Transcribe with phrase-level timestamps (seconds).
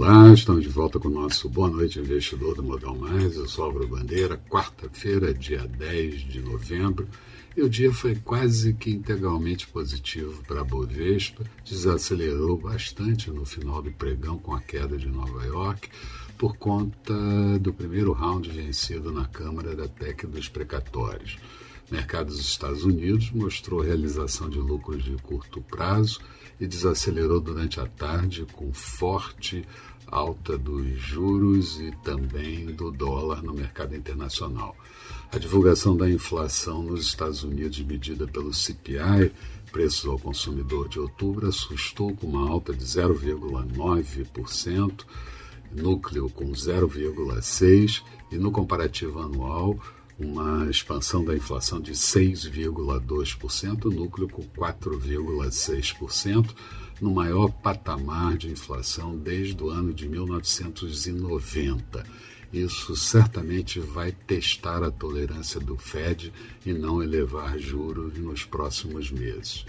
[0.00, 3.34] Olá, estamos de volta com o nosso Boa Noite Investidor do Modal Mais.
[3.34, 7.08] Eu sou Álvaro Bandeira, quarta-feira, dia 10 de novembro,
[7.56, 13.82] e o dia foi quase que integralmente positivo para a Bovespa, desacelerou bastante no final
[13.82, 15.88] do pregão com a queda de Nova York,
[16.38, 21.38] por conta do primeiro round vencido na Câmara da PEC dos precatórios.
[21.90, 26.20] Mercado dos Estados Unidos mostrou realização de lucros de curto prazo
[26.60, 29.64] e desacelerou durante a tarde com forte
[30.06, 34.76] alta dos juros e também do dólar no mercado internacional.
[35.32, 39.32] A divulgação da inflação nos Estados Unidos, medida pelo CPI,
[39.70, 45.04] preços ao consumidor de outubro, assustou com uma alta de 0,9%,
[45.70, 48.02] núcleo com 0,6%
[48.32, 49.78] e no comparativo anual
[50.18, 56.52] uma expansão da inflação de 6,2%, núcleo com 4,6%,
[57.00, 62.04] no maior patamar de inflação desde o ano de 1990.
[62.52, 66.32] Isso certamente vai testar a tolerância do Fed
[66.66, 69.66] e não elevar juros nos próximos meses.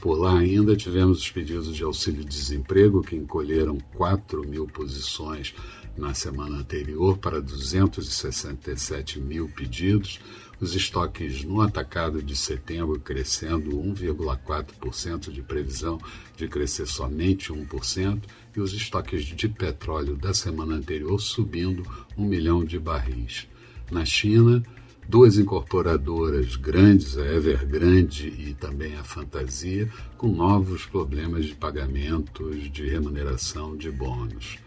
[0.00, 5.54] Por lá ainda tivemos os pedidos de auxílio-desemprego, que encolheram 4 mil posições
[5.96, 10.20] na semana anterior para 267 mil pedidos,
[10.60, 16.00] os estoques no atacado de setembro crescendo 1,4% de previsão
[16.36, 18.22] de crescer somente 1%,
[18.56, 21.82] e os estoques de petróleo da semana anterior subindo
[22.16, 23.48] 1 milhão de barris.
[23.90, 24.62] Na China,
[25.08, 32.86] duas incorporadoras grandes, a Evergrande e também a Fantasia, com novos problemas de pagamentos de
[32.86, 34.58] remuneração de bônus.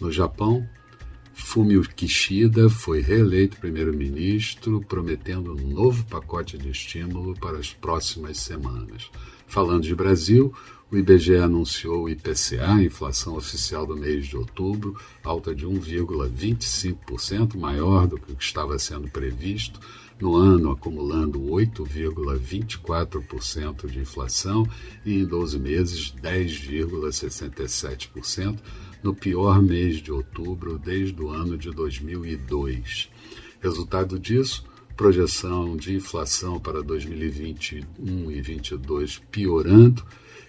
[0.00, 0.66] No Japão,
[1.34, 9.10] Fumio Kishida foi reeleito primeiro-ministro, prometendo um novo pacote de estímulo para as próximas semanas.
[9.46, 10.54] Falando de Brasil,
[10.90, 18.08] o IBGE anunciou o IPCA, inflação oficial do mês de outubro, alta de 1,25%, maior
[18.08, 19.78] do que o que estava sendo previsto,
[20.20, 24.66] no ano acumulando 8,24% de inflação
[25.06, 28.58] e em 12 meses 10,67%,
[29.02, 33.08] no pior mês de outubro desde o ano de 2002.
[33.60, 34.68] Resultado disso,
[35.00, 40.04] projeção de inflação para 2021 e 2022 piorando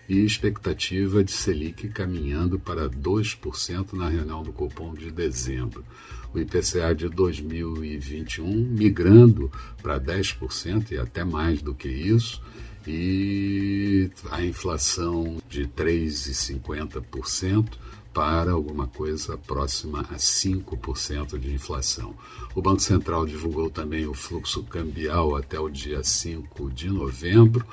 [0.09, 5.85] e expectativa de Selic caminhando para 2% na reunião do Copom de dezembro.
[6.33, 9.49] O IPCA de 2021 migrando
[9.81, 12.41] para 10% e até mais do que isso,
[12.87, 17.77] e a inflação de 3,50%
[18.13, 22.13] para alguma coisa próxima a 5% de inflação.
[22.53, 27.65] O Banco Central divulgou também o fluxo cambial até o dia 5 de novembro,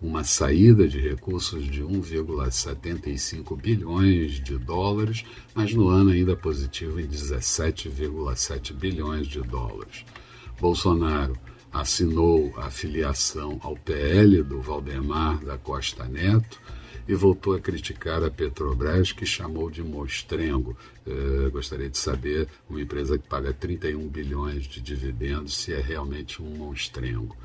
[0.00, 5.24] uma saída de recursos de 1,75 bilhões de dólares,
[5.54, 10.04] mas no ano ainda positivo em 17,7 bilhões de dólares.
[10.60, 11.34] Bolsonaro
[11.72, 16.60] assinou a filiação ao PL do Valdemar da Costa Neto
[17.08, 20.76] e voltou a criticar a Petrobras, que chamou de monstrengo.
[21.06, 26.40] Uh, gostaria de saber, uma empresa que paga 31 bilhões de dividendos, se é realmente
[26.40, 27.36] um monstrengo.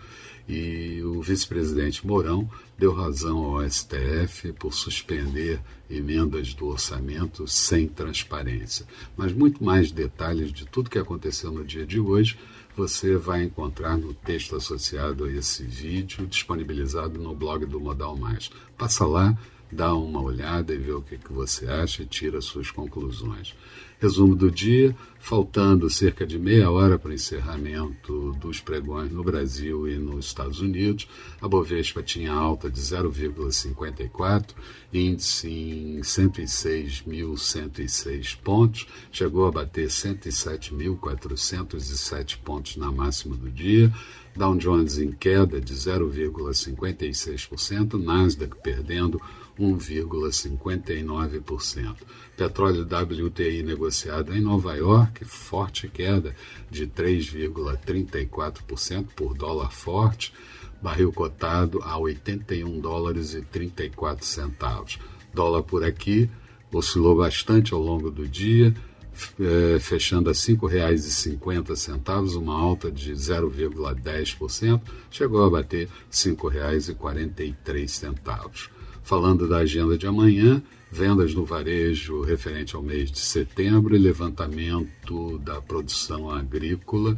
[0.48, 5.59] E o vice-presidente Mourão deu razão ao STF por suspender
[5.90, 8.86] emendas do orçamento sem transparência.
[9.18, 12.38] Mas muito mais detalhes de tudo que aconteceu no dia de hoje
[12.78, 18.52] você vai encontrar no texto associado a esse vídeo, disponibilizado no blog do Modal Mais.
[18.78, 19.36] Passa lá
[19.72, 23.55] dá uma olhada e vê o que, que você acha e tira suas conclusões.
[24.00, 29.88] Resumo do dia: faltando cerca de meia hora para o encerramento dos pregões no Brasil
[29.88, 31.07] e nos Estados Unidos,
[31.41, 34.53] a Bovespa tinha alta de 0,54,
[34.94, 43.91] índice em 106.106 pontos, chegou a bater 107.407 pontos na máxima do dia.
[44.35, 49.20] Dow Jones em queda de 0,56%, Nasdaq perdendo
[49.59, 51.96] 1,59%.
[52.36, 56.36] Petróleo WTI negociado em Nova York, forte queda
[56.70, 60.34] de 3,34% por dólar forte,
[60.82, 65.00] barril cotado a 81 dólares e 34 centavos.
[65.34, 66.30] Dólar por aqui
[66.72, 68.76] oscilou bastante ao longo do dia,
[69.40, 78.77] é, fechando a R$ 5,50, uma alta de 0,10%, chegou a bater R$ 5,43.
[79.08, 80.62] Falando da agenda de amanhã,
[80.92, 87.18] vendas no varejo referente ao mês de setembro e levantamento da produção agrícola.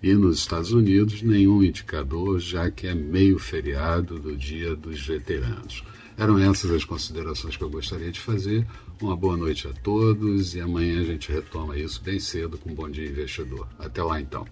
[0.00, 5.82] E nos Estados Unidos, nenhum indicador, já que é meio feriado do Dia dos Veteranos.
[6.16, 8.64] Eram essas as considerações que eu gostaria de fazer.
[9.02, 12.88] Uma boa noite a todos e amanhã a gente retoma isso bem cedo com Bom
[12.88, 13.66] Dia Investidor.
[13.76, 14.46] Até lá então.